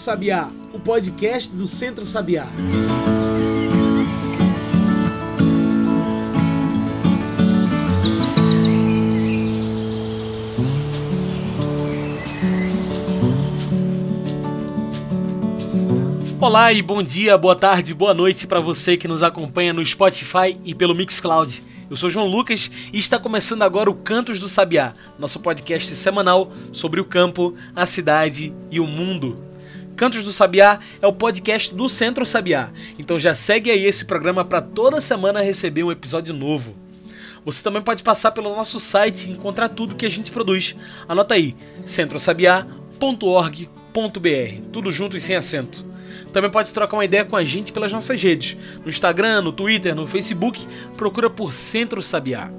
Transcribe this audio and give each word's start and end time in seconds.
Sabiá, 0.00 0.50
o 0.72 0.80
podcast 0.80 1.54
do 1.54 1.68
Centro 1.68 2.06
Sabiá. 2.06 2.46
Olá 16.40 16.72
e 16.72 16.80
bom 16.80 17.02
dia, 17.02 17.36
boa 17.36 17.54
tarde, 17.54 17.92
boa 17.92 18.14
noite 18.14 18.46
para 18.46 18.58
você 18.58 18.96
que 18.96 19.06
nos 19.06 19.22
acompanha 19.22 19.74
no 19.74 19.84
Spotify 19.84 20.58
e 20.64 20.74
pelo 20.74 20.94
Mixcloud. 20.94 21.62
Eu 21.90 21.96
sou 21.96 22.08
João 22.08 22.26
Lucas 22.26 22.70
e 22.90 22.98
está 22.98 23.18
começando 23.18 23.64
agora 23.64 23.90
o 23.90 23.94
Cantos 23.94 24.40
do 24.40 24.48
Sabiá, 24.48 24.94
nosso 25.18 25.40
podcast 25.40 25.94
semanal 25.94 26.50
sobre 26.72 27.00
o 27.00 27.04
campo, 27.04 27.54
a 27.76 27.84
cidade 27.84 28.50
e 28.70 28.80
o 28.80 28.86
mundo. 28.86 29.49
Cantos 30.00 30.22
do 30.22 30.32
Sabiá 30.32 30.80
é 31.02 31.06
o 31.06 31.12
podcast 31.12 31.74
do 31.74 31.86
Centro 31.86 32.24
Sabiá, 32.24 32.70
então 32.98 33.18
já 33.18 33.34
segue 33.34 33.70
aí 33.70 33.84
esse 33.84 34.06
programa 34.06 34.42
para 34.42 34.62
toda 34.62 34.98
semana 34.98 35.42
receber 35.42 35.84
um 35.84 35.92
episódio 35.92 36.32
novo. 36.32 36.74
Você 37.44 37.62
também 37.62 37.82
pode 37.82 38.02
passar 38.02 38.30
pelo 38.30 38.56
nosso 38.56 38.80
site 38.80 39.26
e 39.26 39.32
encontrar 39.32 39.68
tudo 39.68 39.94
que 39.94 40.06
a 40.06 40.08
gente 40.08 40.30
produz. 40.30 40.74
Anota 41.06 41.34
aí, 41.34 41.54
centrosabiá.org.br, 41.84 44.62
tudo 44.72 44.90
junto 44.90 45.18
e 45.18 45.20
sem 45.20 45.36
acento. 45.36 45.84
Também 46.32 46.50
pode 46.50 46.72
trocar 46.72 46.96
uma 46.96 47.04
ideia 47.04 47.26
com 47.26 47.36
a 47.36 47.44
gente 47.44 47.70
pelas 47.70 47.92
nossas 47.92 48.22
redes. 48.22 48.56
No 48.82 48.88
Instagram, 48.88 49.42
no 49.42 49.52
Twitter, 49.52 49.94
no 49.94 50.06
Facebook, 50.06 50.66
procura 50.96 51.28
por 51.28 51.52
Centro 51.52 52.02
Sabiá. 52.02 52.50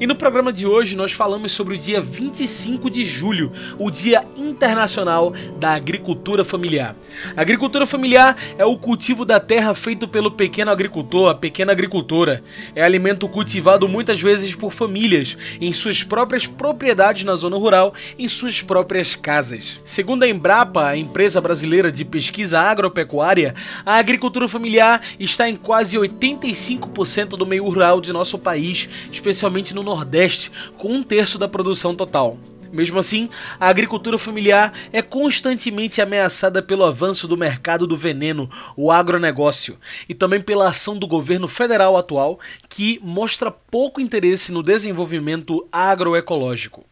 E 0.00 0.06
no 0.08 0.16
programa 0.16 0.52
de 0.52 0.66
hoje 0.66 0.96
nós 0.96 1.12
falamos 1.12 1.52
sobre 1.52 1.74
o 1.74 1.78
dia 1.78 2.00
25 2.00 2.90
de 2.90 3.04
julho, 3.04 3.52
o 3.78 3.90
Dia 3.92 4.24
Internacional 4.36 5.32
da 5.58 5.72
Agricultura 5.74 6.44
Familiar. 6.44 6.96
A 7.36 7.40
agricultura 7.40 7.86
familiar 7.86 8.36
é 8.58 8.64
o 8.64 8.76
cultivo 8.76 9.24
da 9.24 9.38
terra 9.38 9.72
feito 9.72 10.08
pelo 10.08 10.32
pequeno 10.32 10.72
agricultor, 10.72 11.30
a 11.30 11.34
pequena 11.34 11.70
agricultora. 11.70 12.42
É 12.74 12.82
alimento 12.82 13.28
cultivado 13.28 13.88
muitas 13.88 14.20
vezes 14.20 14.56
por 14.56 14.72
famílias, 14.72 15.36
em 15.60 15.72
suas 15.72 16.02
próprias 16.02 16.44
propriedades 16.46 17.22
na 17.22 17.36
zona 17.36 17.56
rural, 17.56 17.94
em 18.18 18.26
suas 18.26 18.60
próprias 18.60 19.14
casas. 19.14 19.78
Segundo 19.84 20.24
a 20.24 20.28
Embrapa, 20.28 20.86
a 20.86 20.96
empresa 20.96 21.40
brasileira 21.40 21.92
de 21.92 22.04
pesquisa 22.04 22.60
agropecuária, 22.60 23.54
a 23.86 23.96
agricultura 23.96 24.48
familiar 24.48 25.00
está 25.20 25.48
em 25.48 25.54
quase 25.54 25.96
85% 25.96 27.28
do 27.36 27.46
meio 27.46 27.64
rural 27.64 28.00
de 28.00 28.12
nosso 28.12 28.38
país, 28.38 28.88
especialmente 29.12 29.72
no 29.72 29.84
Nordeste, 29.94 30.50
com 30.76 30.92
um 30.92 31.02
terço 31.04 31.38
da 31.38 31.46
produção 31.46 31.94
total. 31.94 32.36
Mesmo 32.72 32.98
assim, 32.98 33.30
a 33.60 33.68
agricultura 33.68 34.18
familiar 34.18 34.72
é 34.92 35.00
constantemente 35.00 36.02
ameaçada 36.02 36.60
pelo 36.60 36.84
avanço 36.84 37.28
do 37.28 37.36
mercado 37.36 37.86
do 37.86 37.96
veneno, 37.96 38.50
o 38.76 38.90
agronegócio, 38.90 39.78
e 40.08 40.14
também 40.14 40.40
pela 40.40 40.68
ação 40.68 40.98
do 40.98 41.06
governo 41.06 41.46
federal 41.46 41.96
atual, 41.96 42.40
que 42.68 42.98
mostra 43.00 43.52
pouco 43.52 44.00
interesse 44.00 44.50
no 44.50 44.64
desenvolvimento 44.64 45.64
agroecológico. 45.70 46.84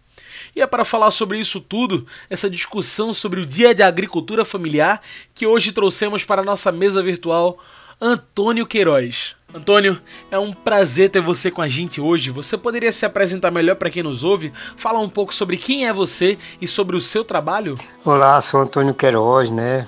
E 0.55 0.61
é 0.61 0.67
para 0.69 0.85
falar 0.85 1.11
sobre 1.11 1.41
isso 1.41 1.61
tudo, 1.61 2.07
essa 2.31 2.49
discussão 2.49 3.13
sobre 3.13 3.41
o 3.41 3.47
Dia 3.47 3.75
de 3.75 3.83
Agricultura 3.83 4.45
Familiar, 4.45 5.03
que 5.35 5.49
hoje 5.49 5.73
trouxemos 5.73 6.23
para 6.23 6.43
a 6.43 6.45
nossa 6.45 6.71
mesa 6.71 7.03
virtual 7.03 7.59
Antônio 8.01 8.67
Queiroz. 8.67 9.35
Antônio, 9.55 10.01
é 10.31 10.39
um 10.39 10.51
prazer 10.51 11.11
ter 11.11 11.21
você 11.21 11.51
com 11.51 11.61
a 11.61 11.69
gente 11.69 12.01
hoje. 12.01 12.31
Você 12.31 12.57
poderia 12.57 12.91
se 12.91 13.05
apresentar 13.05 13.51
melhor 13.51 13.77
para 13.77 13.91
quem 13.91 14.03
nos 14.03 14.25
ouve? 14.25 14.51
Falar 14.77 15.01
um 15.01 15.11
pouco 15.11 15.35
sobre 15.35 15.59
quem 15.59 15.87
é 15.87 15.93
você 15.93 16.39
e 16.59 16.67
sobre 16.67 16.97
o 16.97 17.01
seu 17.03 17.23
trabalho? 17.23 17.77
Olá, 18.03 18.41
sou 18.41 18.61
Antônio 18.61 18.95
Queiroz, 18.95 19.51
né? 19.51 19.87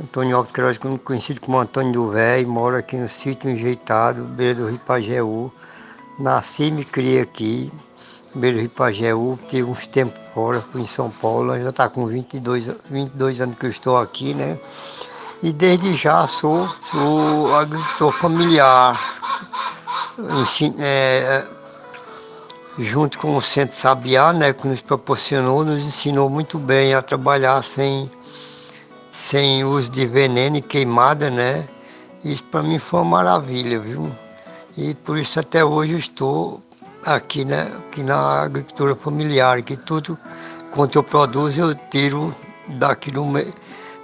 Antônio 0.00 0.36
Alves 0.36 0.54
Queiroz, 0.54 0.78
conhecido 1.04 1.38
como 1.38 1.58
Antônio 1.58 1.92
do 1.92 2.10
Velho, 2.10 2.48
moro 2.48 2.76
aqui 2.76 2.96
no 2.96 3.10
sítio 3.10 3.50
Enjeitado, 3.50 4.24
beira 4.24 4.54
do 4.54 4.68
Rio 4.68 4.78
Pajeú. 4.78 5.52
Nasci 6.18 6.64
e 6.64 6.70
me 6.70 6.84
criei 6.84 7.20
aqui, 7.20 7.70
beira 8.34 8.56
do 8.56 8.60
Rio 8.62 8.70
Pajeú, 8.70 9.38
tive 9.50 9.64
uns 9.64 9.86
tempos 9.86 10.18
fora, 10.32 10.62
fui 10.62 10.80
em 10.80 10.86
São 10.86 11.10
Paulo, 11.10 11.60
já 11.60 11.68
está 11.68 11.90
com 11.90 12.06
22, 12.06 12.70
22 12.90 13.42
anos 13.42 13.56
que 13.58 13.66
eu 13.66 13.70
estou 13.70 13.98
aqui, 13.98 14.32
né? 14.32 14.58
E 15.42 15.52
desde 15.52 15.94
já 15.94 16.26
sou, 16.26 16.66
sou 16.80 17.54
agricultor 17.54 18.12
familiar. 18.12 18.98
É, 20.80 21.44
junto 22.78 23.18
com 23.18 23.36
o 23.36 23.42
Centro 23.42 23.76
Sabiá, 23.76 24.32
né, 24.32 24.52
que 24.52 24.66
nos 24.66 24.82
proporcionou, 24.82 25.64
nos 25.64 25.84
ensinou 25.84 26.28
muito 26.28 26.58
bem 26.58 26.94
a 26.94 27.02
trabalhar 27.02 27.62
sem, 27.62 28.10
sem 29.10 29.64
uso 29.64 29.90
de 29.90 30.06
veneno 30.06 30.56
e 30.56 30.62
queimada, 30.62 31.30
né? 31.30 31.68
Isso 32.24 32.42
para 32.44 32.62
mim 32.62 32.78
foi 32.78 33.00
uma 33.00 33.18
maravilha, 33.18 33.78
viu? 33.78 34.10
E 34.76 34.94
por 34.94 35.18
isso 35.18 35.38
até 35.38 35.64
hoje 35.64 35.96
estou 35.96 36.60
aqui, 37.04 37.44
né, 37.44 37.70
aqui 37.86 38.02
na 38.02 38.42
agricultura 38.42 38.96
familiar, 38.96 39.62
que 39.62 39.76
tudo 39.76 40.18
quanto 40.72 40.98
eu 40.98 41.02
produzo 41.02 41.60
eu 41.60 41.74
tiro 41.90 42.34
daqui 42.68 43.10
do 43.10 43.24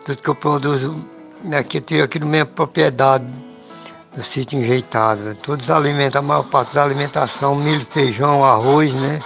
tudo 0.04 0.18
que 0.18 0.30
eu 0.30 0.34
produzo 0.34 1.13
Aqui 1.52 1.76
eu 1.76 1.82
tenho 1.82 2.04
aqui 2.04 2.18
na 2.18 2.26
minha 2.26 2.46
propriedade, 2.46 3.24
no 4.16 4.22
sítio 4.22 4.58
enjeitado. 4.58 5.36
Todos 5.42 5.70
alimentam, 5.70 6.20
a 6.20 6.24
maior 6.24 6.44
parte 6.44 6.74
da 6.74 6.82
alimentação, 6.82 7.54
milho, 7.54 7.84
feijão, 7.90 8.42
arroz, 8.42 8.94
né? 8.94 9.20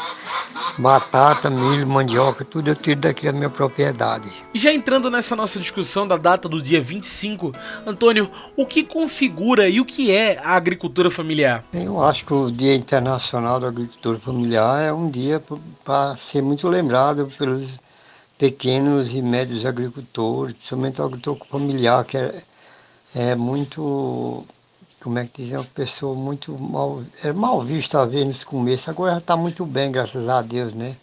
Batata, 0.79 1.49
milho, 1.49 1.87
mandioca, 1.87 2.45
tudo 2.45 2.71
eu 2.71 2.75
tiro 2.75 3.01
daqui 3.01 3.27
da 3.27 3.33
minha 3.33 3.49
propriedade. 3.49 4.31
Já 4.53 4.73
entrando 4.73 5.11
nessa 5.11 5.37
nossa 5.37 5.61
discussão 5.61 6.09
da 6.09 6.17
data 6.17 6.49
do 6.49 6.61
dia 6.61 6.81
25, 6.81 7.53
Antônio, 7.87 8.29
o 8.57 8.67
que 8.67 8.83
configura 8.83 9.69
e 9.69 9.81
o 9.81 9.85
que 9.85 10.11
é 10.11 10.39
a 10.43 10.57
agricultura 10.57 11.11
familiar? 11.11 11.65
Eu 11.73 12.03
acho 12.03 12.27
que 12.27 12.35
o 12.35 12.51
Dia 12.51 12.75
Internacional 12.75 13.61
da 13.61 13.69
Agricultura 13.69 14.19
Familiar 14.19 14.83
é 14.83 14.93
um 14.93 15.09
dia 15.09 15.41
para 15.85 16.17
ser 16.17 16.43
muito 16.43 16.67
lembrado 16.69 17.27
pelos 17.39 17.81
pequenos 18.39 19.15
e 19.15 19.21
médios 19.21 19.67
agricultores, 19.67 20.55
principalmente 20.55 21.01
o 21.01 21.05
agricultor 21.05 21.47
familiar, 21.49 22.05
que 22.05 22.17
é, 22.17 22.43
é 23.15 23.35
muito, 23.35 24.47
como 25.03 25.19
é 25.19 25.27
que 25.27 25.43
diz, 25.43 25.53
é 25.53 25.59
uma 25.59 25.65
pessoa 25.65 26.15
muito 26.15 26.57
mal, 26.57 27.03
é 27.25 27.33
mal 27.33 27.61
vista 27.63 28.01
a 28.01 28.05
ver 28.05 28.25
no 28.25 28.47
começo, 28.47 28.89
agora 28.89 29.13
já 29.13 29.19
está 29.19 29.37
muito 29.37 29.67
bem, 29.67 29.91
graças 29.91 30.29
a 30.29 30.41
Deus, 30.41 30.73
né? 30.73 30.97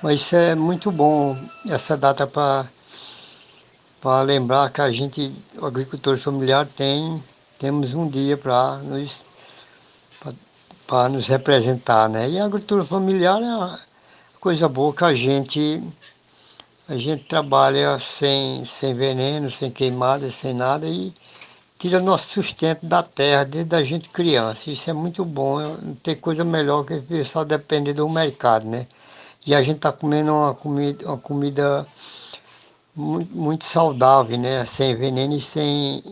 Mas 0.00 0.20
isso 0.20 0.36
é 0.36 0.54
muito 0.54 0.92
bom, 0.92 1.36
essa 1.68 1.96
data 1.96 2.24
para 2.26 4.22
lembrar 4.22 4.70
que 4.70 4.80
a 4.80 4.92
gente, 4.92 5.34
o 5.60 5.66
agricultor 5.66 6.16
familiar, 6.16 6.64
tem, 6.64 7.20
temos 7.58 7.92
um 7.92 8.08
dia 8.08 8.36
para 8.36 8.76
nos, 8.84 9.24
nos 11.10 11.26
representar, 11.26 12.08
né? 12.08 12.30
E 12.30 12.38
a 12.38 12.44
agricultura 12.44 12.84
familiar 12.84 13.42
é 13.42 13.46
uma 13.46 13.80
coisa 14.40 14.68
boa 14.68 14.94
que 14.94 15.02
a 15.02 15.12
gente 15.12 15.82
a 16.88 16.96
gente 16.96 17.24
trabalha 17.24 17.98
sem, 17.98 18.64
sem 18.64 18.94
veneno, 18.94 19.50
sem 19.50 19.70
queimada, 19.70 20.30
sem 20.32 20.54
nada 20.54 20.86
e 20.86 21.12
tira 21.78 22.00
nosso 22.00 22.32
sustento 22.32 22.86
da 22.86 23.02
terra 23.02 23.44
desde 23.44 23.76
a 23.76 23.84
gente 23.84 24.08
criança. 24.08 24.70
Isso 24.70 24.88
é 24.88 24.94
muito 24.94 25.22
bom, 25.22 25.60
não 25.60 25.94
tem 25.96 26.16
coisa 26.16 26.44
melhor 26.44 26.84
que 26.84 27.22
só 27.24 27.44
depender 27.44 27.92
do 27.92 28.08
mercado, 28.08 28.66
né? 28.66 28.86
E 29.46 29.54
a 29.54 29.62
gente 29.62 29.76
está 29.76 29.92
comendo 29.92 30.32
uma 30.32 30.54
comida, 30.54 31.06
uma 31.06 31.18
comida 31.18 31.86
muito, 32.96 33.36
muito 33.36 33.66
saudável, 33.66 34.38
né? 34.38 34.64
Sem 34.64 34.96
veneno 34.96 35.36
e 35.36 35.40
sem, 35.40 36.02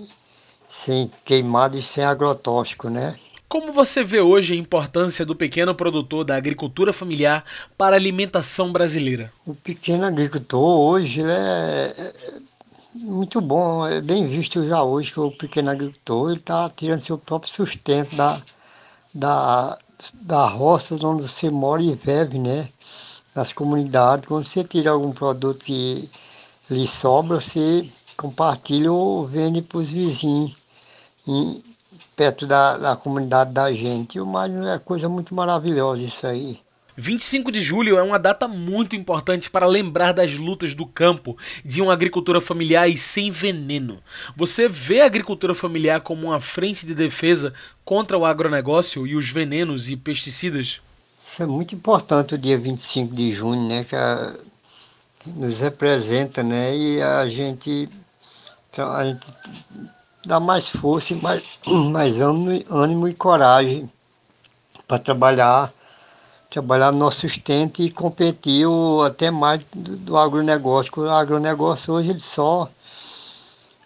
sem 0.68 1.10
queimada 1.24 1.76
e 1.76 1.82
sem 1.82 2.04
agrotóxico, 2.04 2.90
né? 2.90 3.16
Como 3.48 3.72
você 3.72 4.02
vê 4.02 4.20
hoje 4.20 4.54
a 4.54 4.56
importância 4.56 5.24
do 5.24 5.36
pequeno 5.36 5.72
produtor 5.72 6.24
da 6.24 6.34
agricultura 6.34 6.92
familiar 6.92 7.44
para 7.78 7.94
a 7.94 7.98
alimentação 7.98 8.72
brasileira? 8.72 9.32
O 9.46 9.54
pequeno 9.54 10.04
agricultor 10.04 10.60
hoje 10.60 11.22
é, 11.22 11.94
é 11.96 12.12
muito 12.94 13.40
bom, 13.40 13.86
é 13.86 14.00
bem 14.00 14.26
visto 14.26 14.66
já 14.66 14.82
hoje 14.82 15.12
que 15.12 15.20
o 15.20 15.30
pequeno 15.30 15.70
agricultor 15.70 16.34
está 16.34 16.68
tirando 16.70 16.98
seu 16.98 17.18
próprio 17.18 17.52
sustento 17.52 18.16
da, 18.16 18.36
da, 19.14 19.78
da 20.14 20.48
roça 20.48 20.96
onde 21.06 21.22
você 21.22 21.48
mora 21.48 21.82
e 21.82 21.94
vive, 21.94 22.40
né? 22.40 22.68
Nas 23.32 23.52
comunidades, 23.52 24.26
quando 24.26 24.42
você 24.42 24.64
tira 24.64 24.90
algum 24.90 25.12
produto 25.12 25.64
que 25.64 26.08
lhe 26.68 26.86
sobra, 26.86 27.40
você 27.40 27.88
compartilha 28.16 28.90
ou 28.90 29.24
vende 29.24 29.62
para 29.62 29.78
os 29.78 29.88
vizinhos 29.88 30.52
perto 32.16 32.46
da, 32.46 32.76
da 32.76 32.96
comunidade 32.96 33.52
da 33.52 33.72
gente. 33.72 34.18
Mas 34.20 34.52
é 34.54 34.78
coisa 34.78 35.08
muito 35.08 35.34
maravilhosa 35.34 36.02
isso 36.02 36.26
aí. 36.26 36.60
25 36.96 37.52
de 37.52 37.60
julho 37.60 37.98
é 37.98 38.02
uma 38.02 38.18
data 38.18 38.48
muito 38.48 38.96
importante 38.96 39.50
para 39.50 39.66
lembrar 39.66 40.12
das 40.12 40.32
lutas 40.32 40.74
do 40.74 40.86
campo, 40.86 41.36
de 41.64 41.82
uma 41.82 41.92
agricultura 41.92 42.40
familiar 42.40 42.88
e 42.88 42.96
sem 42.96 43.30
veneno. 43.30 44.00
Você 44.34 44.66
vê 44.68 45.02
a 45.02 45.06
agricultura 45.06 45.54
familiar 45.54 46.00
como 46.00 46.28
uma 46.28 46.40
frente 46.40 46.86
de 46.86 46.94
defesa 46.94 47.52
contra 47.84 48.16
o 48.16 48.24
agronegócio 48.24 49.06
e 49.06 49.14
os 49.14 49.28
venenos 49.28 49.90
e 49.90 49.96
pesticidas? 49.96 50.80
Isso 51.22 51.42
é 51.42 51.46
muito 51.46 51.74
importante 51.74 52.34
o 52.34 52.38
dia 52.38 52.56
25 52.56 53.14
de 53.14 53.32
junho, 53.32 53.68
né, 53.68 53.84
que, 53.84 53.94
a, 53.94 54.32
que 55.18 55.30
nos 55.30 55.60
representa, 55.60 56.42
né, 56.42 56.74
e 56.74 57.02
a 57.02 57.26
gente 57.26 57.88
Então 58.70 58.90
a 58.90 59.04
gente 59.04 59.26
dá 60.26 60.40
mais 60.40 60.68
força 60.68 61.14
mais, 61.16 61.60
mais 61.90 62.20
ânimo, 62.20 62.64
ânimo 62.70 63.08
e 63.08 63.14
coragem 63.14 63.90
para 64.86 64.98
trabalhar, 64.98 65.72
trabalhar 66.50 66.92
no 66.92 66.98
nosso 66.98 67.20
sustento 67.20 67.80
e 67.80 67.90
competir 67.90 68.66
até 69.06 69.30
mais 69.30 69.62
do, 69.72 69.96
do 69.96 70.18
agronegócio. 70.18 70.92
Porque 70.92 71.08
o 71.08 71.12
agronegócio 71.12 71.94
hoje 71.94 72.10
ele 72.10 72.20
só, 72.20 72.68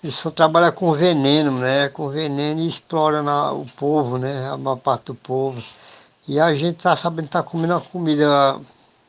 ele 0.02 0.12
só 0.12 0.31
trabalha 0.31 0.72
com 0.72 0.92
veneno, 0.92 1.52
né? 1.52 1.88
Com 1.90 2.08
veneno 2.08 2.60
e 2.60 2.69
explora 2.69 3.22
na, 3.22 3.52
o 3.52 3.66
povo, 3.76 4.19
né? 4.19 4.48
A 4.50 4.56
maior 4.56 4.76
parte 4.76 5.06
do 5.06 5.14
povo. 5.14 5.62
E 6.26 6.40
a 6.40 6.54
gente 6.54 6.76
está 6.76 6.96
sabendo 6.96 7.26
estar 7.26 7.42
tá 7.42 7.48
comendo 7.48 7.75
uma 7.75 7.81
comida 7.81 8.58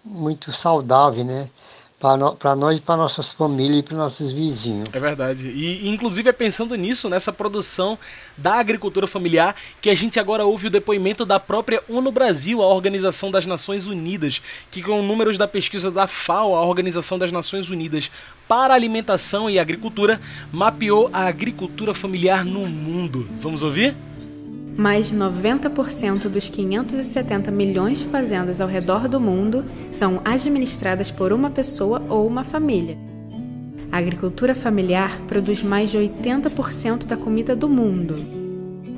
muito 0.06 0.52
saudável, 0.52 1.24
né? 1.24 1.50
Para 2.02 2.56
nós, 2.56 2.80
para 2.80 2.98
nossas 2.98 3.32
famílias 3.32 3.80
e 3.80 3.84
para 3.84 3.96
nossos 3.96 4.32
vizinhos. 4.32 4.90
É 4.92 5.00
verdade. 5.00 5.50
E 5.50 5.88
inclusive 5.88 6.28
é 6.28 6.34
pensando 6.34 6.74
nisso, 6.74 7.08
nessa 7.08 7.32
produção 7.32 7.98
da 8.36 8.56
agricultura 8.56 9.06
familiar, 9.06 9.56
que 9.80 9.88
a 9.88 9.94
gente 9.94 10.20
agora 10.20 10.44
ouve 10.44 10.66
o 10.66 10.72
depoimento 10.72 11.24
da 11.28 11.40
própria 11.40 11.84
ONU 11.88 12.12
Brasil, 12.12 12.64
a 12.64 12.68
Organização 12.68 13.30
das 13.30 13.46
Nações 13.46 13.86
Unidas, 13.86 14.42
que 14.72 14.82
com 14.82 15.04
números 15.04 15.38
da 15.38 15.48
pesquisa 15.48 15.92
da 15.92 16.08
FAO, 16.08 16.56
a 16.56 16.66
Organização 16.66 17.20
das 17.20 17.32
Nações 17.32 17.70
Unidas 17.70 18.10
para 18.48 18.74
Alimentação 18.74 19.48
e 19.48 19.60
Agricultura, 19.60 20.20
mapeou 20.52 21.08
a 21.14 21.28
agricultura 21.28 21.94
familiar 21.94 22.44
no 22.44 22.66
mundo. 22.66 23.30
Vamos 23.40 23.62
ouvir? 23.62 23.96
Mais 24.78 25.08
de 25.08 25.16
90% 25.16 26.30
dos 26.30 26.50
570 26.50 27.52
milhões 27.52 28.00
de 28.00 28.06
fazendas 28.06 28.62
ao 28.62 28.68
redor 28.68 29.08
do 29.08 29.20
mundo 29.20 29.66
são 29.98 30.22
administradas 30.24 31.12
por 31.12 31.34
uma 31.34 31.50
pessoa 31.50 32.02
ou 32.10 32.26
uma 32.26 32.44
família. 32.44 32.98
A 33.92 33.98
agricultura 33.98 34.56
familiar 34.56 35.20
produz 35.28 35.62
mais 35.62 35.92
de 35.92 35.98
80% 35.98 37.06
da 37.06 37.18
comida 37.18 37.56
do 37.56 37.68
mundo. 37.68 38.16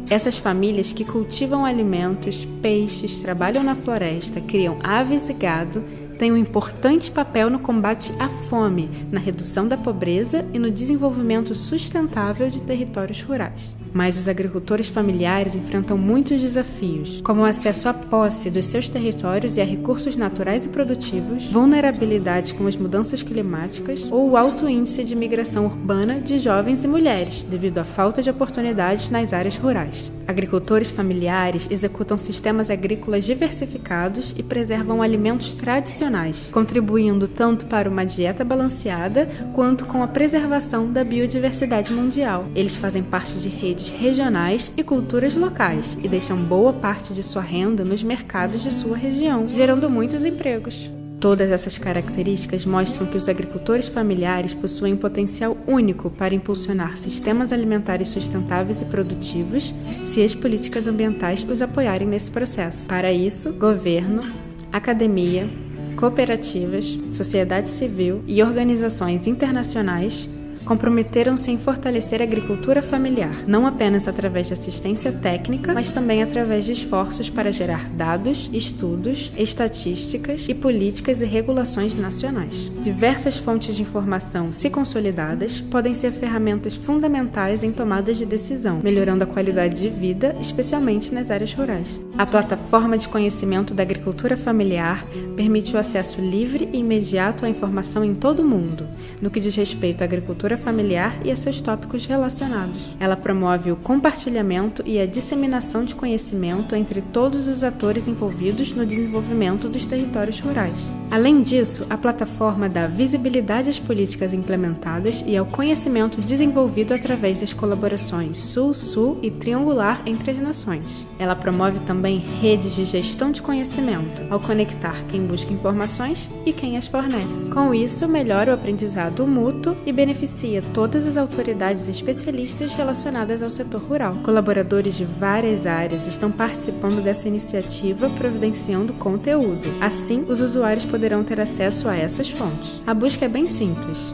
Essas 0.10 0.38
famílias 0.38 0.94
que 0.94 1.04
cultivam 1.04 1.66
alimentos, 1.66 2.46
peixes, 2.62 3.18
trabalham 3.18 3.64
na 3.64 3.76
floresta, 3.76 4.40
criam 4.40 4.78
aves 4.84 5.28
e 5.28 5.34
gado, 5.34 5.84
têm 6.20 6.32
um 6.32 6.38
importante 6.38 7.10
papel 7.10 7.50
no 7.50 7.58
combate 7.58 8.14
à 8.20 8.30
fome, 8.48 8.90
na 9.12 9.20
redução 9.20 9.68
da 9.68 9.78
pobreza 9.78 10.46
e 10.54 10.60
no 10.60 10.70
desenvolvimento 10.70 11.56
sustentável 11.56 12.50
de 12.50 12.62
territórios 12.62 13.22
rurais 13.22 13.83
mas 13.94 14.18
os 14.18 14.28
agricultores 14.28 14.88
familiares 14.88 15.54
enfrentam 15.54 15.98
muitos 15.98 16.42
desafios, 16.42 17.22
como 17.22 17.42
o 17.42 17.46
acesso 17.46 17.88
à 17.88 17.94
posse 17.94 18.50
dos 18.50 18.66
seus 18.66 18.90
territórios 18.90 19.58
e 19.58 19.62
a 19.62 19.66
recursos 19.66 20.16
naturais 20.16 20.66
e 20.66 20.70
produtivos, 20.70 21.46
vulnerabilidade 21.52 22.54
com 22.54 22.66
as 22.68 22.76
mudanças 22.76 23.22
climáticas 23.22 24.04
ou 24.12 24.32
o 24.32 24.38
alto 24.38 24.68
índice 24.68 25.04
de 25.04 25.16
migração 25.16 25.66
urbana 25.66 26.20
de 26.20 26.40
jovens 26.40 26.84
e 26.84 26.88
mulheres, 26.88 27.44
devido 27.44 27.78
à 27.78 27.84
falta 27.84 28.22
de 28.22 28.30
oportunidades 28.30 29.10
nas 29.10 29.34
áreas 29.34 29.56
rurais. 29.56 30.12
Agricultores 30.26 30.90
familiares 30.90 31.70
executam 31.70 32.18
sistemas 32.18 32.70
agrícolas 32.70 33.26
diversificados 33.26 34.34
e 34.38 34.42
preservam 34.42 35.02
alimentos 35.02 35.54
tradicionais, 35.54 36.48
contribuindo 36.50 37.28
tanto 37.28 37.66
para 37.66 37.90
uma 37.90 38.06
dieta 38.06 38.44
balanceada 38.46 39.28
quanto 39.54 39.86
com 39.86 40.02
a 40.02 40.08
preservação 40.08 40.90
da 40.90 41.04
biodiversidade 41.04 41.92
mundial. 41.92 42.46
Eles 42.56 42.76
fazem 42.76 43.04
parte 43.04 43.34
de 43.34 43.50
redes 43.50 43.83
regionais 43.90 44.72
e 44.76 44.84
culturas 44.84 45.36
locais 45.36 45.98
e 46.04 46.08
deixam 46.08 46.38
boa 46.38 46.74
parte 46.74 47.14
de 47.14 47.24
sua 47.24 47.42
renda 47.42 47.84
nos 47.84 48.04
mercados 48.04 48.64
de 48.64 48.72
sua 48.72 48.98
região, 48.98 49.48
gerando 49.48 49.90
muitos 49.90 50.26
empregos. 50.26 50.92
Todas 51.24 51.52
essas 51.52 51.78
características 51.78 52.66
mostram 52.66 53.08
que 53.08 53.16
os 53.16 53.30
agricultores 53.30 53.88
familiares 53.88 54.54
possuem 54.54 54.94
um 54.94 54.98
potencial 54.98 55.58
único 55.66 56.10
para 56.10 56.36
impulsionar 56.36 56.98
sistemas 56.98 57.54
alimentares 57.54 58.10
sustentáveis 58.10 58.82
e 58.82 58.86
produtivos 58.86 59.74
se 60.12 60.22
as 60.22 60.36
políticas 60.36 60.86
ambientais 60.86 61.48
os 61.50 61.62
apoiarem 61.62 62.08
nesse 62.08 62.30
processo. 62.30 62.86
Para 62.88 63.14
isso, 63.14 63.54
governo, 63.54 64.22
academia, 64.70 65.50
cooperativas, 65.96 67.00
sociedade 67.14 67.70
civil 67.78 68.22
e 68.28 68.44
organizações 68.44 69.26
internacionais 69.26 70.28
comprometeram-se 70.64 71.52
em 71.52 71.58
fortalecer 71.58 72.22
a 72.22 72.24
agricultura 72.24 72.82
familiar, 72.82 73.44
não 73.48 73.68
apenas 73.68 74.08
através 74.08 74.48
de 74.48 74.54
assistência 74.54 75.12
técnica, 75.12 75.74
mas 75.74 75.90
também 75.90 76.24
através 76.24 76.66
de 76.66 76.72
esforços 76.72 77.30
para 77.30 77.52
gerar 77.52 77.90
dados, 77.90 78.50
estudos, 78.54 79.32
estatísticas 79.38 80.48
e 80.48 80.54
políticas 80.54 81.22
e 81.22 81.26
regulações 81.26 81.98
nacionais. 81.98 82.72
Diversas 82.82 83.38
fontes 83.38 83.76
de 83.76 83.82
informação, 83.82 84.52
se 84.54 84.70
consolidadas, 84.70 85.60
podem 85.60 85.94
ser 85.94 86.12
ferramentas 86.14 86.76
fundamentais 86.76 87.64
em 87.64 87.72
tomadas 87.72 88.18
de 88.18 88.26
decisão, 88.26 88.80
melhorando 88.84 89.24
a 89.24 89.28
qualidade 89.28 89.80
de 89.82 89.90
vida, 89.90 90.36
especialmente 90.40 91.14
nas 91.14 91.30
áreas 91.30 91.54
rurais. 91.54 92.00
A 92.18 92.26
plataforma 92.26 92.98
de 92.98 93.08
conhecimento 93.08 93.74
da 93.74 93.84
agricultura 93.84 94.38
familiar 94.38 95.06
permite 95.36 95.76
o 95.76 95.80
acesso 95.80 96.22
livre 96.22 96.70
e 96.72 96.78
imediato 96.78 97.46
à 97.46 97.50
informação 97.50 98.04
em 98.04 98.14
todo 98.14 98.42
o 98.42 98.46
mundo, 98.46 98.88
no 99.22 99.30
que 99.30 99.40
diz 99.40 99.56
respeito 99.56 100.02
à 100.02 100.06
agricultura 100.06 100.53
familiar 100.58 101.18
e 101.24 101.32
a 101.32 101.36
seus 101.36 101.62
tópicos 101.62 102.06
relacionados. 102.06 102.96
Ela 103.00 103.16
promove 103.16 103.72
o 103.72 103.76
compartilhamento 103.76 104.84
e 104.86 105.00
a 105.00 105.06
disseminação 105.06 105.84
de 105.84 105.96
conhecimento 105.96 106.76
entre 106.76 107.02
todos 107.02 107.48
os 107.48 107.64
atores 107.64 108.08
envolvidos 108.08 108.74
no 108.74 108.86
desenvolvimento 108.86 109.70
dos 109.70 109.86
territórios 109.86 110.40
rurais. 110.40 110.92
Além 111.12 111.44
disso, 111.44 111.86
a 111.90 111.98
plataforma 111.98 112.68
dá 112.68 112.88
visibilidade 112.88 113.70
às 113.70 113.80
políticas 113.80 114.34
implementadas 114.34 115.24
e 115.28 115.38
ao 115.38 115.46
conhecimento 115.46 116.20
desenvolvido 116.20 116.94
através 116.94 117.40
das 117.40 117.54
colaborações 117.54 118.40
Sul-Sul 118.40 119.20
e 119.22 119.30
Triangular 119.30 120.02
entre 120.06 120.32
as 120.32 120.38
nações. 120.38 121.06
Ela 121.20 121.36
promove 121.36 121.80
também 121.82 122.20
redes 122.42 122.74
de 122.74 122.86
gestão 122.86 123.32
de 123.32 123.42
conhecimento, 123.42 124.24
ao 124.30 124.40
conectar 124.40 125.04
quem 125.10 125.26
busca 125.26 125.54
informações 125.54 126.30
e 126.46 126.52
quem 126.52 126.78
as 126.78 126.88
fornece. 126.88 127.50
Com 127.54 127.74
isso, 127.74 128.08
melhora 128.08 128.52
o 128.52 128.56
aprendizado 128.56 129.28
mútuo 129.28 129.76
e 129.86 129.92
beneficia 129.92 130.43
todas 130.74 131.08
as 131.08 131.16
autoridades 131.16 131.88
especialistas 131.88 132.74
relacionadas 132.74 133.42
ao 133.42 133.50
setor 133.50 133.82
rural. 133.82 134.16
Colaboradores 134.24 134.96
de 134.96 135.06
várias 135.06 135.66
áreas 135.66 136.06
estão 136.06 136.32
participando 136.32 137.02
dessa 137.02 137.28
iniciativa 137.28 138.10
providenciando 138.10 138.94
conteúdo. 138.94 139.68
Assim, 139.80 140.26
os 140.28 140.42
usuários 140.42 140.86
poderão 140.86 141.24
ter 141.24 141.40
acesso 141.40 141.88
a 141.88 141.96
essas 141.96 142.30
fontes. 142.30 142.82
A 142.86 142.94
busca 142.94 143.26
é 143.26 143.30
bem 143.30 143.48
simples. 143.48 144.14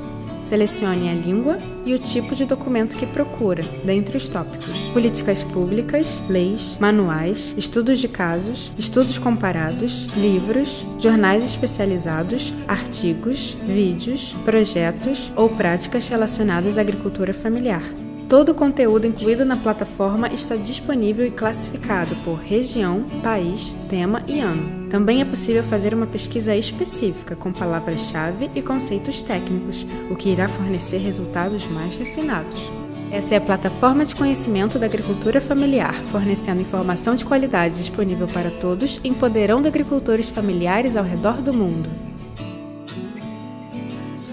Selecione 0.49 1.11
a 1.11 1.13
língua 1.13 1.59
e 1.85 1.93
o 1.93 1.99
tipo 1.99 2.35
de 2.35 2.43
documento 2.43 2.97
que 2.97 3.05
procura, 3.05 3.61
dentre 3.85 4.17
os 4.17 4.27
tópicos: 4.27 4.75
políticas 4.93 5.43
públicas, 5.43 6.23
leis, 6.27 6.75
manuais, 6.79 7.53
estudos 7.55 7.99
de 7.99 8.07
casos, 8.07 8.71
estudos 8.77 9.19
comparados, 9.19 10.07
livros, 10.15 10.83
jornais 10.97 11.43
especializados, 11.43 12.51
artigos, 12.67 13.55
vídeos, 13.67 14.33
projetos 14.43 15.31
ou 15.35 15.49
práticas 15.49 16.07
relacionadas 16.09 16.79
à 16.79 16.81
agricultura 16.81 17.33
familiar. 17.33 17.83
Todo 18.29 18.49
o 18.49 18.53
conteúdo 18.53 19.07
incluído 19.07 19.43
na 19.43 19.57
plataforma 19.57 20.27
está 20.31 20.55
disponível 20.55 21.25
e 21.25 21.31
classificado 21.31 22.15
por 22.17 22.35
região, 22.35 23.03
país, 23.23 23.75
tema 23.89 24.21
e 24.27 24.39
ano. 24.39 24.87
Também 24.91 25.19
é 25.19 25.25
possível 25.25 25.63
fazer 25.63 25.95
uma 25.95 26.05
pesquisa 26.05 26.55
específica 26.55 27.35
com 27.35 27.51
palavras-chave 27.51 28.51
e 28.53 28.61
conceitos 28.61 29.23
técnicos, 29.23 29.83
o 30.11 30.15
que 30.15 30.29
irá 30.29 30.47
fornecer 30.47 30.99
resultados 30.99 31.65
mais 31.71 31.95
refinados. 31.95 32.69
Essa 33.11 33.33
é 33.33 33.37
a 33.39 33.41
plataforma 33.41 34.05
de 34.05 34.13
conhecimento 34.13 34.77
da 34.77 34.85
agricultura 34.85 35.41
familiar, 35.41 35.99
fornecendo 36.11 36.61
informação 36.61 37.15
de 37.15 37.25
qualidade 37.25 37.79
disponível 37.79 38.27
para 38.27 38.51
todos, 38.51 39.01
empoderando 39.03 39.67
agricultores 39.67 40.29
familiares 40.29 40.95
ao 40.95 41.03
redor 41.03 41.41
do 41.41 41.51
mundo. 41.51 42.08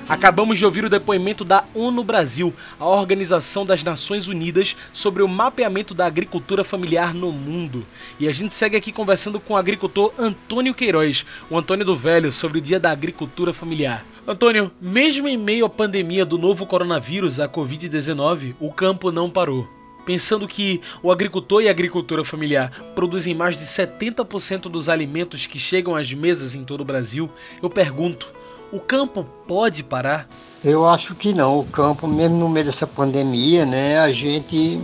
Acabamos 0.08 0.56
de 0.56 0.64
ouvir 0.64 0.84
o 0.84 0.88
depoimento 0.88 1.44
da 1.44 1.64
ONU 1.74 2.04
Brasil, 2.04 2.54
a 2.78 2.86
Organização 2.86 3.66
das 3.66 3.82
Nações 3.82 4.28
Unidas, 4.28 4.76
sobre 4.92 5.20
o 5.20 5.26
mapeamento 5.26 5.92
da 5.94 6.06
agricultura 6.06 6.62
familiar 6.62 7.12
no 7.12 7.32
mundo. 7.32 7.84
E 8.20 8.28
a 8.28 8.32
gente 8.32 8.54
segue 8.54 8.76
aqui 8.76 8.92
conversando 8.92 9.40
com 9.40 9.54
o 9.54 9.56
agricultor 9.56 10.12
Antônio 10.16 10.74
Queiroz, 10.74 11.26
o 11.50 11.58
Antônio 11.58 11.84
do 11.84 11.96
Velho, 11.96 12.30
sobre 12.30 12.58
o 12.58 12.60
Dia 12.60 12.78
da 12.78 12.92
Agricultura 12.92 13.52
Familiar. 13.52 14.06
Antônio, 14.24 14.70
mesmo 14.80 15.26
em 15.26 15.36
meio 15.36 15.66
à 15.66 15.68
pandemia 15.68 16.24
do 16.24 16.38
novo 16.38 16.66
coronavírus, 16.66 17.40
a 17.40 17.48
Covid-19, 17.48 18.54
o 18.60 18.72
campo 18.72 19.10
não 19.10 19.28
parou 19.28 19.68
pensando 20.06 20.46
que 20.46 20.80
o 21.02 21.10
agricultor 21.10 21.62
e 21.62 21.68
a 21.68 21.72
agricultura 21.72 22.22
familiar 22.22 22.70
produzem 22.94 23.34
mais 23.34 23.58
de 23.58 23.64
70% 23.64 24.68
dos 24.70 24.88
alimentos 24.88 25.48
que 25.48 25.58
chegam 25.58 25.96
às 25.96 26.14
mesas 26.14 26.54
em 26.54 26.62
todo 26.62 26.82
o 26.82 26.84
Brasil, 26.84 27.28
eu 27.60 27.68
pergunto: 27.68 28.32
o 28.72 28.80
campo 28.80 29.24
pode 29.46 29.82
parar? 29.82 30.28
Eu 30.64 30.86
acho 30.86 31.14
que 31.14 31.32
não. 31.32 31.60
O 31.60 31.64
campo, 31.64 32.06
mesmo 32.06 32.36
no 32.36 32.48
meio 32.48 32.66
dessa 32.66 32.86
pandemia, 32.86 33.64
né, 33.64 33.98
a 33.98 34.10
gente 34.10 34.80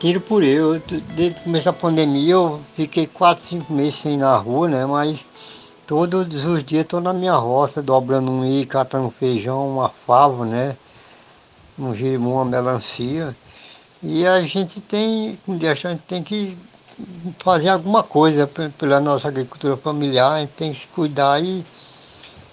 tiro 0.00 0.20
por 0.20 0.42
eu. 0.42 0.80
Desde 1.14 1.38
o 1.38 1.42
começo 1.44 1.64
da 1.66 1.72
pandemia 1.72 2.32
eu 2.32 2.60
fiquei 2.74 3.06
4, 3.06 3.44
5 3.44 3.72
meses 3.72 3.94
sem 3.96 4.14
ir 4.14 4.18
na 4.18 4.36
rua, 4.36 4.68
né? 4.68 4.84
Mas 4.86 5.24
todos 5.86 6.44
os 6.44 6.64
dias 6.64 6.82
estou 6.82 7.00
na 7.00 7.12
minha 7.12 7.34
roça, 7.34 7.82
dobrando 7.82 8.30
um 8.30 8.44
i, 8.44 8.66
catando 8.66 9.10
feijão, 9.10 9.68
uma 9.68 9.88
fava, 9.88 10.44
né? 10.44 10.76
um 11.78 11.94
girimum, 11.94 12.34
uma 12.34 12.44
melancia. 12.44 13.34
E 14.02 14.26
a 14.26 14.40
gente 14.42 14.80
tem, 14.80 15.38
a 15.48 15.74
gente 15.74 16.02
tem 16.02 16.22
que 16.22 16.56
fazer 17.38 17.68
alguma 17.68 18.02
coisa 18.02 18.48
pela 18.78 19.00
nossa 19.00 19.28
agricultura 19.28 19.76
familiar, 19.76 20.32
a 20.32 20.40
gente 20.40 20.50
tem 20.50 20.72
que 20.72 20.78
se 20.78 20.88
cuidar 20.88 21.42
e 21.42 21.64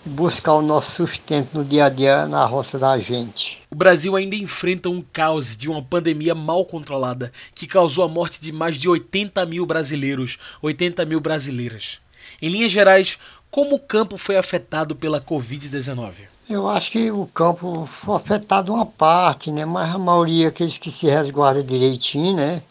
buscar 0.06 0.54
o 0.54 0.62
nosso 0.62 0.92
sustento 0.92 1.58
no 1.58 1.64
dia 1.64 1.86
a 1.86 1.90
dia 1.90 2.26
na 2.26 2.46
roça 2.46 2.78
da 2.78 2.98
gente. 3.00 3.62
O 3.70 3.76
Brasil 3.76 4.16
ainda 4.16 4.36
enfrenta 4.36 4.90
um 4.90 5.02
caos 5.02 5.56
de 5.56 5.70
uma 5.70 5.82
pandemia 5.82 6.34
mal 6.34 6.66
controlada 6.66 7.32
que 7.54 7.68
causou 7.68 8.04
a 8.04 8.08
morte 8.08 8.40
de 8.40 8.52
mais 8.52 8.76
de 8.76 8.88
80 8.88 9.46
mil 9.46 9.66
brasileiros, 9.66 10.38
80 10.62 11.06
mil 11.06 11.20
brasileiras. 11.20 12.00
Em 12.42 12.50
linhas 12.50 12.72
gerais, 12.72 13.18
como 13.52 13.76
o 13.76 13.80
campo 13.80 14.18
foi 14.18 14.38
afetado 14.38 14.96
pela 14.96 15.22
Covid-19? 15.22 16.14
Eu 16.50 16.68
acho 16.68 16.92
que 16.92 17.12
o 17.12 17.28
campo 17.28 17.86
foi 17.86 18.16
afetado 18.16 18.74
uma 18.74 18.86
parte, 18.86 19.52
né? 19.52 19.66
Mas 19.66 19.94
a 19.94 20.00
maioria, 20.00 20.48
aqueles 20.48 20.78
que 20.78 20.90
se 20.90 21.08
resguardam 21.08 21.64
direitinho, 21.64 22.36
né? 22.36 22.62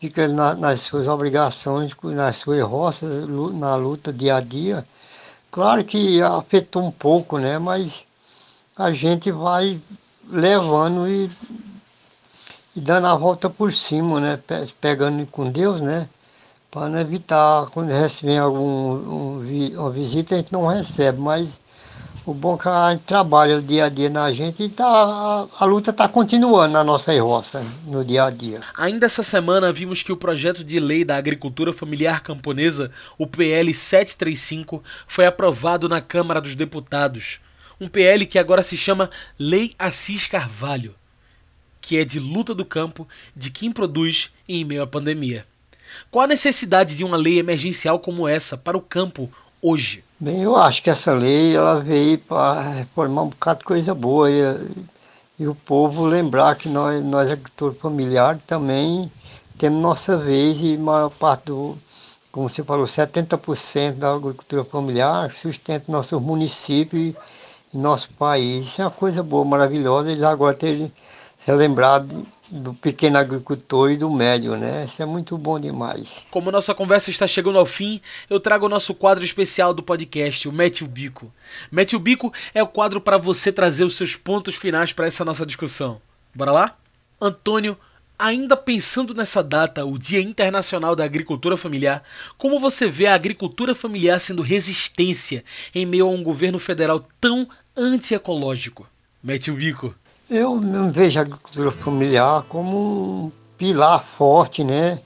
Fica 0.00 0.28
na, 0.28 0.54
nas 0.54 0.80
suas 0.80 1.08
obrigações, 1.08 1.92
nas 2.04 2.36
suas 2.36 2.62
roças, 2.62 3.28
na 3.28 3.74
luta 3.74 4.12
dia 4.12 4.36
a 4.36 4.40
dia 4.40 4.86
Claro 5.50 5.84
que 5.84 6.20
afetou 6.22 6.84
um 6.84 6.90
pouco, 6.90 7.38
né? 7.38 7.58
Mas 7.58 8.04
a 8.76 8.92
gente 8.92 9.30
vai 9.30 9.80
levando 10.28 11.08
e, 11.08 11.30
e 12.76 12.80
dando 12.80 13.06
a 13.06 13.16
volta 13.16 13.48
por 13.48 13.72
cima, 13.72 14.20
né? 14.20 14.38
Pegando 14.80 15.26
com 15.26 15.50
Deus, 15.50 15.80
né? 15.80 16.08
Para 16.70 17.00
evitar, 17.00 17.70
quando 17.70 17.88
recebe 17.88 18.36
algum 18.36 18.60
um, 18.60 19.72
uma 19.78 19.90
visita, 19.90 20.34
a 20.34 20.38
gente 20.38 20.52
não 20.52 20.66
recebe, 20.66 21.18
mas 21.18 21.58
o 22.30 22.34
bom 22.34 22.56
é 22.56 22.58
que 22.58 22.68
a 22.68 22.90
gente 22.90 23.04
trabalha 23.04 23.56
o 23.56 23.62
dia 23.62 23.86
a 23.86 23.88
dia 23.88 24.10
na 24.10 24.30
gente 24.32 24.62
e 24.62 24.68
tá, 24.68 24.84
a, 24.86 25.46
a 25.60 25.64
luta 25.64 25.90
está 25.90 26.06
continuando 26.06 26.74
na 26.74 26.84
nossa 26.84 27.18
roça, 27.20 27.64
no 27.86 28.04
dia 28.04 28.24
a 28.24 28.30
dia. 28.30 28.60
Ainda 28.76 29.06
essa 29.06 29.22
semana 29.22 29.72
vimos 29.72 30.02
que 30.02 30.12
o 30.12 30.16
projeto 30.16 30.62
de 30.62 30.78
lei 30.78 31.04
da 31.04 31.16
agricultura 31.16 31.72
familiar 31.72 32.20
camponesa, 32.20 32.90
o 33.16 33.26
PL 33.26 33.72
735, 33.72 34.82
foi 35.06 35.24
aprovado 35.24 35.88
na 35.88 36.02
Câmara 36.02 36.40
dos 36.40 36.54
Deputados. 36.54 37.40
Um 37.80 37.88
PL 37.88 38.26
que 38.26 38.38
agora 38.38 38.62
se 38.62 38.76
chama 38.76 39.08
Lei 39.38 39.72
Assis 39.78 40.26
Carvalho, 40.26 40.94
que 41.80 41.96
é 41.96 42.04
de 42.04 42.20
luta 42.20 42.54
do 42.54 42.64
campo 42.64 43.08
de 43.34 43.50
quem 43.50 43.72
produz 43.72 44.30
em 44.46 44.66
meio 44.66 44.82
à 44.82 44.86
pandemia. 44.86 45.46
Qual 46.10 46.24
a 46.24 46.28
necessidade 46.28 46.94
de 46.94 47.04
uma 47.04 47.16
lei 47.16 47.38
emergencial 47.38 47.98
como 47.98 48.28
essa 48.28 48.54
para 48.54 48.76
o 48.76 48.82
campo 48.82 49.32
hoje? 49.62 50.04
Bem, 50.20 50.42
eu 50.42 50.56
acho 50.56 50.82
que 50.82 50.90
essa 50.90 51.12
lei 51.12 51.54
ela 51.54 51.80
veio 51.80 52.18
para 52.18 52.60
reformar 52.60 53.22
um 53.22 53.28
bocado 53.28 53.60
de 53.60 53.64
coisa 53.64 53.94
boa 53.94 54.28
e, 54.28 54.42
e 55.38 55.46
o 55.46 55.54
povo 55.54 56.04
lembrar 56.06 56.56
que 56.56 56.68
nós, 56.68 57.04
nós 57.04 57.30
agricultores 57.30 57.78
familiares 57.78 58.40
também 58.44 59.10
temos 59.56 59.80
nossa 59.80 60.16
vez 60.16 60.60
e 60.60 60.76
maior 60.76 61.10
parte 61.10 61.44
do, 61.46 61.78
como 62.32 62.48
você 62.48 62.64
falou, 62.64 62.86
70% 62.86 63.92
da 63.92 64.12
agricultura 64.14 64.64
familiar 64.64 65.30
sustenta 65.30 65.84
nosso 65.90 66.20
município 66.20 66.98
e 66.98 67.16
nosso 67.72 68.10
país. 68.14 68.66
Isso 68.66 68.82
é 68.82 68.84
uma 68.86 68.90
coisa 68.90 69.22
boa, 69.22 69.44
maravilhosa, 69.44 70.10
eles 70.10 70.24
agora 70.24 70.52
terem 70.54 70.92
lembrado 71.54 72.26
do 72.50 72.72
pequeno 72.74 73.18
agricultor 73.18 73.90
e 73.90 73.96
do 73.96 74.10
médio, 74.10 74.56
né? 74.56 74.84
Isso 74.86 75.02
é 75.02 75.06
muito 75.06 75.36
bom 75.36 75.60
demais. 75.60 76.26
Como 76.30 76.50
nossa 76.50 76.74
conversa 76.74 77.10
está 77.10 77.26
chegando 77.26 77.58
ao 77.58 77.66
fim, 77.66 78.00
eu 78.28 78.40
trago 78.40 78.66
o 78.66 78.68
nosso 78.68 78.94
quadro 78.94 79.24
especial 79.24 79.74
do 79.74 79.82
podcast, 79.82 80.48
o 80.48 80.52
Mete 80.52 80.82
o 80.82 80.86
Bico. 80.86 81.32
Mete 81.70 81.94
o 81.94 81.98
Bico 81.98 82.32
é 82.54 82.62
o 82.62 82.66
quadro 82.66 83.00
para 83.00 83.18
você 83.18 83.52
trazer 83.52 83.84
os 83.84 83.96
seus 83.96 84.16
pontos 84.16 84.54
finais 84.54 84.92
para 84.92 85.06
essa 85.06 85.24
nossa 85.24 85.44
discussão. 85.44 86.00
Bora 86.34 86.52
lá? 86.52 86.76
Antônio, 87.20 87.76
ainda 88.18 88.56
pensando 88.56 89.14
nessa 89.14 89.42
data, 89.42 89.84
o 89.84 89.98
Dia 89.98 90.20
Internacional 90.20 90.96
da 90.96 91.04
Agricultura 91.04 91.56
Familiar, 91.56 92.02
como 92.36 92.58
você 92.58 92.88
vê 92.88 93.06
a 93.06 93.14
agricultura 93.14 93.74
familiar 93.74 94.20
sendo 94.20 94.42
resistência 94.42 95.44
em 95.74 95.84
meio 95.84 96.06
a 96.06 96.10
um 96.10 96.22
governo 96.22 96.58
federal 96.58 97.06
tão 97.20 97.48
antiecológico? 97.76 98.86
Mete 99.22 99.50
o 99.50 99.54
bico. 99.54 99.94
Eu 100.30 100.60
vejo 100.92 101.18
a 101.18 101.22
agricultura 101.22 101.70
familiar 101.70 102.42
como 102.50 103.24
um 103.24 103.32
pilar 103.56 104.04
forte, 104.04 104.62
né? 104.62 104.98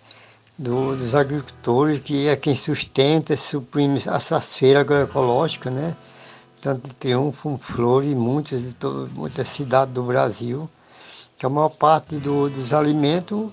Do, 0.58 0.96
dos 0.96 1.14
agricultores, 1.14 2.00
que 2.00 2.26
é 2.26 2.34
quem 2.34 2.56
sustenta, 2.56 3.36
suprime 3.36 3.98
essas 4.04 4.58
feiras 4.58 4.80
agroecológicas, 4.80 5.72
né? 5.72 5.96
Tanto 6.60 6.88
de 6.88 6.94
Triunfo, 6.96 7.56
Flor 7.56 8.02
e 8.02 8.16
muitas, 8.16 8.60
muitas 9.12 9.46
cidades 9.46 9.94
do 9.94 10.02
Brasil, 10.02 10.68
que 11.38 11.46
a 11.46 11.48
maior 11.48 11.68
parte 11.68 12.16
do, 12.16 12.50
dos 12.50 12.72
alimentos 12.72 13.48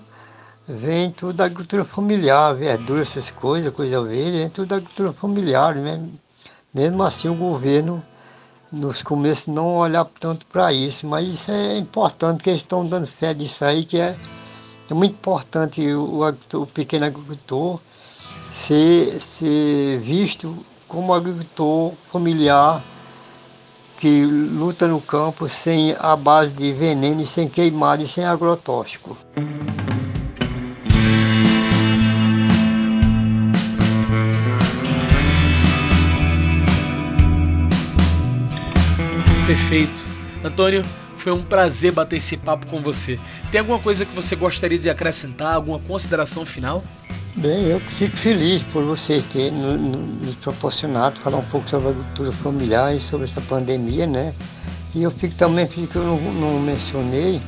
vem 0.66 1.12
tudo 1.12 1.34
da 1.34 1.44
agricultura 1.44 1.84
familiar, 1.84 2.52
verdura, 2.52 3.02
essas 3.02 3.30
coisas, 3.30 3.72
coisa 3.72 4.02
verde, 4.02 4.42
é 4.42 4.48
tudo 4.48 4.66
da 4.66 4.76
agricultura 4.76 5.12
familiar, 5.12 5.76
né? 5.76 6.02
Mesmo 6.74 7.00
assim 7.04 7.28
o 7.28 7.34
governo 7.36 8.02
nos 8.72 9.02
começos 9.02 9.48
não 9.48 9.76
olhar 9.76 10.04
tanto 10.18 10.46
para 10.46 10.72
isso, 10.72 11.06
mas 11.06 11.26
isso 11.26 11.50
é 11.50 11.78
importante 11.78 12.42
que 12.42 12.50
eles 12.50 12.60
estão 12.60 12.86
dando 12.86 13.06
fé 13.06 13.34
disso 13.34 13.64
aí, 13.64 13.84
que 13.84 13.98
é, 13.98 14.16
é 14.88 14.94
muito 14.94 15.12
importante 15.12 15.80
o, 15.92 16.22
o, 16.54 16.66
pequeno 16.66 17.06
agricultor 17.06 17.80
ser, 18.52 19.20
ser 19.20 19.98
visto 19.98 20.56
como 20.86 21.12
agricultor 21.12 21.92
familiar 22.12 22.82
que 23.98 24.24
luta 24.24 24.88
no 24.88 25.00
campo 25.00 25.46
sem 25.46 25.94
a 25.98 26.16
base 26.16 26.52
de 26.54 26.72
veneno, 26.72 27.24
sem 27.26 27.48
queimado 27.48 28.02
e 28.02 28.08
sem 28.08 28.24
agrotóxico. 28.24 29.16
Perfeito. 39.50 40.06
Antônio, 40.44 40.84
foi 41.16 41.32
um 41.32 41.42
prazer 41.42 41.90
bater 41.90 42.18
esse 42.18 42.36
papo 42.36 42.68
com 42.68 42.80
você. 42.80 43.18
Tem 43.50 43.58
alguma 43.58 43.80
coisa 43.80 44.06
que 44.06 44.14
você 44.14 44.36
gostaria 44.36 44.78
de 44.78 44.88
acrescentar, 44.88 45.56
alguma 45.56 45.80
consideração 45.80 46.46
final? 46.46 46.84
Bem, 47.34 47.64
eu 47.64 47.80
fico 47.80 48.16
feliz 48.16 48.62
por 48.62 48.84
vocês 48.84 49.24
terem 49.24 49.50
nos 49.50 50.36
proporcionado 50.36 51.18
falar 51.18 51.38
um 51.38 51.44
pouco 51.46 51.68
sobre 51.68 51.88
a 51.88 51.90
agricultura 51.90 52.30
familiar 52.30 52.94
e 52.94 53.00
sobre 53.00 53.24
essa 53.24 53.40
pandemia, 53.40 54.06
né? 54.06 54.32
E 54.94 55.02
eu 55.02 55.10
fico 55.10 55.34
também 55.34 55.66
feliz 55.66 55.90
que 55.90 55.96
eu 55.96 56.04
não, 56.04 56.16
não 56.34 56.60
mencionei, 56.60 57.40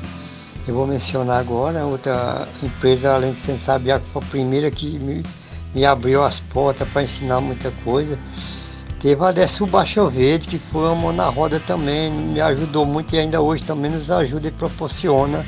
eu 0.67 0.75
vou 0.75 0.89
mencionar 0.89 1.39
agora, 1.39 1.87
outra 1.87 2.49
empresa, 2.65 3.15
além 3.15 3.33
de 3.33 3.39
ser 3.39 3.57
Sabiá, 3.57 4.01
que 4.01 4.07
foi 4.07 4.23
a 4.23 4.25
primeira 4.27 4.71
que 4.73 4.99
me, 4.99 5.23
me 5.73 5.85
abriu 5.85 6.25
as 6.25 6.41
portas 6.41 6.89
para 6.89 7.05
ensinar 7.05 7.41
muita 7.41 7.71
coisa. 7.85 8.19
Teve 9.03 9.25
a 9.25 9.33
Dessu 9.33 9.67
Baixa 9.67 10.01
que 10.49 10.61
foi 10.61 10.83
uma 10.83 10.95
mão 10.95 11.13
na 11.13 11.29
roda 11.29 11.59
também, 11.59 12.09
me 12.09 12.41
ajudou 12.41 12.87
muito 12.87 13.13
e 13.17 13.19
ainda 13.19 13.41
hoje 13.41 13.65
também 13.65 13.91
nos 13.91 14.13
ajuda 14.13 14.47
e 14.47 14.53
proporciona. 14.53 15.45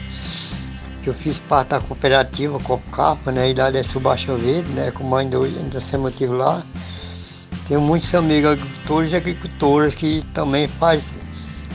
Que 1.01 1.09
eu 1.09 1.15
fiz 1.15 1.39
parte 1.39 1.69
da 1.69 1.79
cooperativa 1.79 2.59
Copcapa, 2.59 3.31
né, 3.31 3.51
e 3.51 3.55
da 3.55 3.71
Dessu 3.71 4.01
Baixa 4.01 4.35
Verde, 4.35 4.69
né, 4.73 4.91
como 4.91 5.15
ainda 5.15 5.39
hoje 5.39 5.57
ainda 5.57 5.79
sempre 5.79 6.27
lá. 6.27 6.65
Tenho 7.69 7.81
muitos 7.81 8.13
amigos 8.13 8.51
agricultores 8.51 9.13
e 9.13 9.17
agricultoras 9.17 9.95
que 9.95 10.25
também 10.35 10.67
fazem 10.67 11.23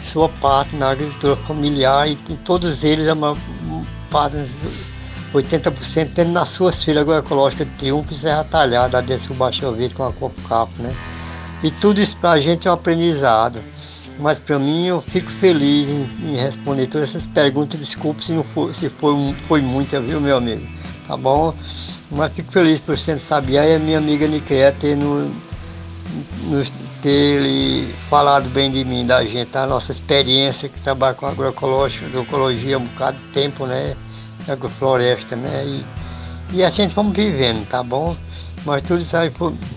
sua 0.03 0.27
parte 0.27 0.75
na 0.75 0.89
agricultura 0.89 1.38
familiar 1.38 2.09
e, 2.09 2.17
e 2.29 2.36
todos 2.43 2.83
eles, 2.83 3.07
a 3.07 3.15
maior 3.15 3.38
parte, 4.12 4.36
80% 5.33 6.12
tendo 6.13 6.31
nas 6.33 6.50
suas 6.50 6.83
filhas 6.83 7.03
agroecológicas 7.03 7.69
Triunfo 7.77 8.12
e 8.12 8.17
Serra 8.17 8.43
Talhada, 8.43 8.98
a 8.98 9.01
Dessu 9.01 9.33
Baixa 9.33 9.71
Verde 9.71 9.95
com 9.95 10.03
a 10.03 10.12
Copcapa, 10.12 10.74
né. 10.79 10.93
E 11.63 11.72
tudo 11.72 12.00
isso 12.00 12.18
para 12.18 12.32
a 12.32 12.39
gente 12.39 12.68
é 12.68 12.72
um 12.72 12.74
aprendizado. 12.74 13.62
Mas 14.20 14.39
para 14.39 14.60
mim 14.60 14.86
eu 14.86 15.01
fico 15.01 15.32
feliz 15.32 15.89
em, 15.89 16.10
em, 16.24 16.36
responder 16.36 16.88
todas 16.88 17.10
essas 17.10 17.25
perguntas. 17.25 17.80
Desculpe 17.80 18.24
se 18.24 18.34
não 18.34 18.44
for, 18.44 18.74
se 18.74 18.89
foi, 18.89 19.36
foi 19.48 19.62
muita, 19.62 20.01
viu, 20.01 20.20
meu 20.20 20.38
amigo? 20.38 20.68
Tá 21.08 21.16
bom? 21.16 21.54
Mas 22.12 22.34
fico 22.34 22.51
feliz 22.51 22.82
por 22.82 22.98
Centro 22.98 23.24
Sabiá 23.24 23.66
e 23.66 23.75
a 23.75 23.80
minha 23.80 23.98
amiga 23.98 24.28
Nicrea 24.28 24.72
ter, 24.74 24.96
no, 24.96 25.32
nos, 26.48 26.72
ter 27.01 27.88
falado 28.10 28.50
bem 28.50 28.72
de 28.72 28.84
mim, 28.84 29.06
da 29.06 29.24
gente, 29.24 29.58
a 29.58 29.66
nossa 29.66 29.92
experiência 29.92 30.68
que 30.68 30.80
trabalha 30.82 31.13
com 31.13 31.25
agroecológica, 31.25 32.08
agroecologia 32.08 32.75
há 32.75 32.80
um 32.80 32.84
bocado 32.84 33.18
de 33.18 33.24
tempo, 33.28 33.66
né? 33.66 33.96
Agrofloresta, 34.48 35.36
né? 35.36 35.63
E, 35.66 35.86
e 36.58 36.63
a 36.63 36.70
gente 36.70 36.94
vamos 36.94 37.16
vivendo, 37.16 37.66
tá 37.68 37.84
bom? 37.84 38.18
Mas 38.66 38.82
tudo 38.82 39.01
isso 39.01 39.16
aí, 39.16 39.32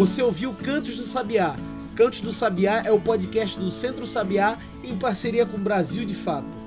Você 0.00 0.22
ouviu 0.22 0.54
Cantos 0.54 0.96
do 0.96 1.02
Sabiá. 1.02 1.54
Cantos 1.94 2.22
do 2.22 2.32
Sabiá 2.32 2.84
é 2.86 2.90
o 2.90 2.98
podcast 2.98 3.60
do 3.60 3.70
Centro 3.70 4.06
Sabiá 4.06 4.58
em 4.82 4.96
parceria 4.96 5.44
com 5.44 5.58
Brasil 5.58 6.06
de 6.06 6.14
Fato. 6.14 6.58